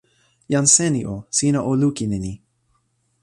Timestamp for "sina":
1.37-1.59